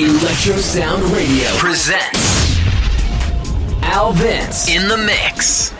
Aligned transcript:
Electro 0.00 0.56
Sound 0.58 1.02
Radio 1.12 1.48
presents 1.58 2.60
Al 3.82 4.12
Vince 4.12 4.68
in 4.68 4.86
the 4.86 4.96
Mix. 4.96 5.72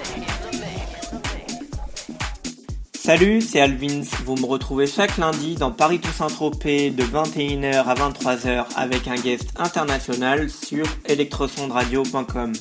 Salut, 2.95 3.41
c'est 3.41 3.61
Alvins. 3.61 4.03
Vous 4.25 4.35
me 4.35 4.45
retrouvez 4.45 4.89
chaque 4.89 5.19
lundi 5.19 5.55
dans 5.55 5.71
Paris 5.71 6.01
Toussaint-Tropez 6.01 6.91
de 6.91 7.05
21h 7.05 7.85
à 7.85 7.95
23h 7.95 8.67
avec 8.75 9.07
un 9.07 9.15
guest 9.15 9.51
international 9.57 10.51
sur 10.51 10.85
electrosondradio.com. 11.05 12.55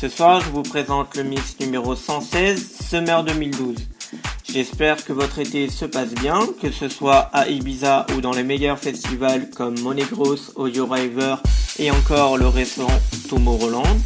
Ce 0.00 0.08
soir, 0.08 0.40
je 0.40 0.50
vous 0.50 0.62
présente 0.62 1.16
le 1.16 1.24
mix 1.24 1.58
numéro 1.58 1.96
116, 1.96 2.86
Summer 2.88 3.24
2012. 3.24 3.74
J'espère 4.52 5.04
que 5.04 5.12
votre 5.12 5.38
été 5.38 5.68
se 5.68 5.84
passe 5.84 6.14
bien, 6.14 6.40
que 6.62 6.70
ce 6.70 6.88
soit 6.88 7.28
à 7.32 7.48
Ibiza 7.48 8.06
ou 8.16 8.20
dans 8.20 8.32
les 8.32 8.44
meilleurs 8.44 8.78
festivals 8.78 9.50
comme 9.50 9.78
Monegros, 9.80 10.52
Audio 10.54 10.86
River 10.86 11.34
et 11.78 11.90
encore 11.90 12.38
le 12.38 12.46
récent 12.46 12.86
Tomorrowland. 13.28 13.98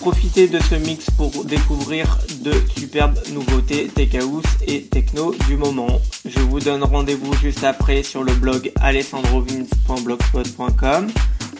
Profitez 0.00 0.48
de 0.48 0.58
ce 0.58 0.74
mix 0.74 1.08
pour 1.10 1.44
découvrir 1.44 2.18
de 2.40 2.52
superbes 2.76 3.20
nouveautés 3.32 3.86
tech 3.88 4.14
house 4.14 4.42
et 4.66 4.86
techno 4.86 5.34
du 5.46 5.56
moment. 5.56 6.00
Je 6.24 6.40
vous 6.40 6.58
donne 6.58 6.82
rendez-vous 6.82 7.34
juste 7.34 7.62
après 7.64 8.02
sur 8.02 8.24
le 8.24 8.32
blog 8.32 8.72
alessandrovins.blogspot.com 8.80 11.12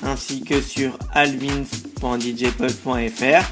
ainsi 0.02 0.40
que 0.42 0.60
sur 0.60 0.98
alvins.djpub.fr, 1.12 3.44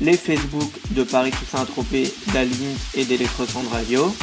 les 0.00 0.16
Facebook 0.16 0.70
de 0.90 1.02
Paris 1.02 1.30
Toussaint 1.30 1.64
Tropez, 1.64 2.12
d'Alvins 2.32 2.76
et 2.94 3.04
d'Electrosonde 3.04 3.68
Radio. 3.72 4.14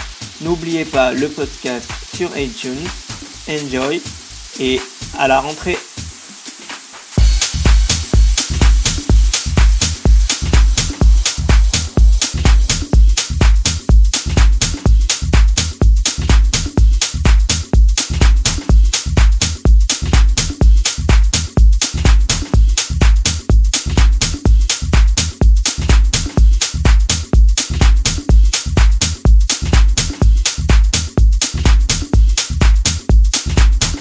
N'oubliez 0.41 0.85
pas 0.85 1.13
le 1.13 1.27
podcast 1.29 1.89
sur 2.15 2.35
iTunes. 2.37 2.87
Enjoy 3.49 4.01
et 4.59 4.79
à 5.17 5.27
la 5.27 5.39
rentrée. 5.39 5.77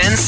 Sense 0.00 0.27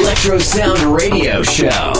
People 0.00 0.16
in 0.16 0.20
the 0.22 0.30
club. 0.30 0.30
Electro 0.30 0.38
Sound 0.38 0.96
Radio 0.96 1.42
Show. 1.42 1.92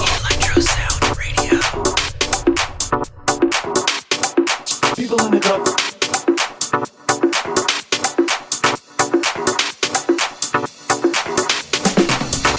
People 4.96 5.20
in 5.26 5.30
the 5.30 5.40
club. 5.40 5.66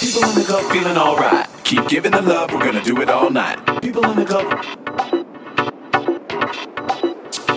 People 0.00 0.22
in 0.24 0.34
the 0.34 0.44
club 0.46 0.64
feeling 0.70 0.96
alright. 0.96 1.48
Keep 1.64 1.88
giving 1.88 2.12
the 2.12 2.22
love, 2.22 2.52
we're 2.52 2.64
gonna 2.64 2.84
do 2.84 3.00
it 3.02 3.10
all 3.10 3.30
night. 3.30 3.58
People 3.82 4.04
in 4.10 4.16
the 4.16 4.24
club. 4.24 4.46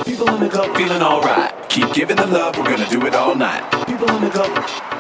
People 0.06 0.30
in 0.30 0.40
the 0.40 0.50
club 0.50 0.76
feeling 0.76 1.02
alright. 1.02 1.70
Keep 1.70 1.94
giving 1.94 2.18
the 2.18 2.26
love, 2.26 2.58
we're 2.58 2.64
gonna 2.64 2.90
do 2.90 3.06
it 3.06 3.14
all 3.14 3.36
night. 3.36 3.64
People 3.86 4.10
in 4.10 4.24
the 4.24 4.30
club. 4.32 4.95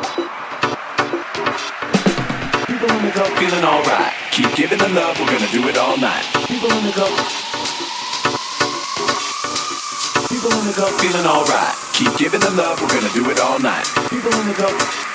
People 2.86 3.00
in 3.00 3.06
the 3.08 3.12
club 3.13 3.38
feeling 3.39 3.63
alright. 3.63 4.13
Keep 4.30 4.54
giving 4.54 4.78
the 4.78 4.88
love, 4.89 5.19
we're 5.19 5.26
gonna 5.26 5.52
do 5.52 5.67
it 5.67 5.76
all 5.76 5.98
night. 5.98 6.24
People 6.48 6.71
in 6.71 6.86
the 6.86 6.91
club. 6.91 7.10
People 10.30 10.54
in 10.54 10.67
the 10.67 10.74
club 10.74 10.93
feeling 11.02 11.26
alright. 11.26 11.76
Keep 11.93 12.15
giving 12.17 12.41
the 12.41 12.52
love, 12.52 12.80
we're 12.80 12.89
gonna 12.89 13.12
do 13.12 13.28
it 13.32 13.39
all 13.39 13.58
night. 13.58 13.88
People 14.12 14.32
in 14.34 14.48
the 14.50 14.54
club. 14.54 15.14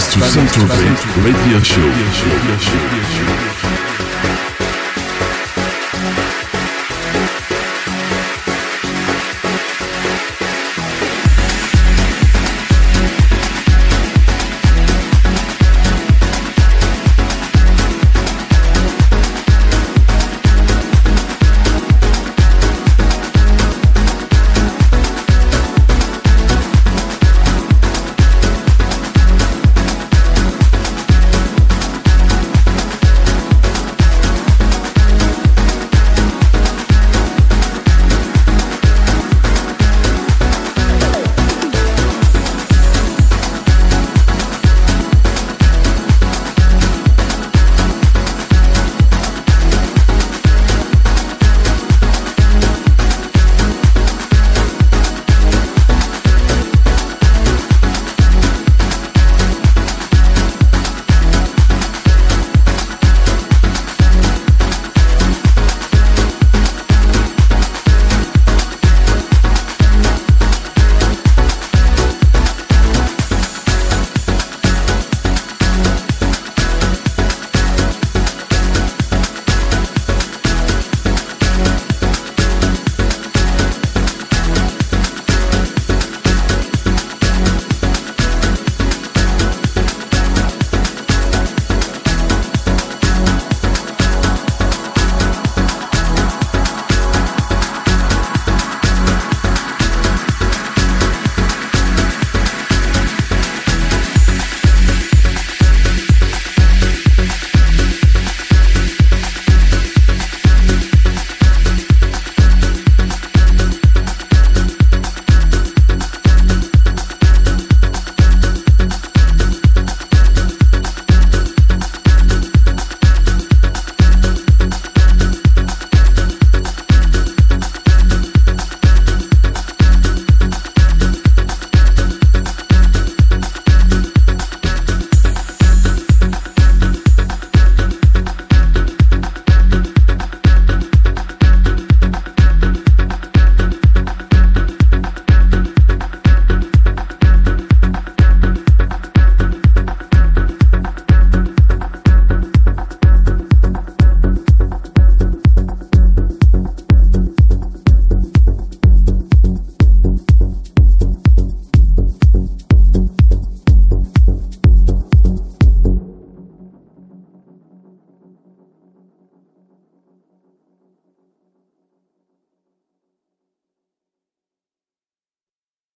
Paris 0.00 0.14
to 0.14 0.20
Saint-Tropez 0.22 1.04
Radio 1.22 1.60
Show. 1.62 2.99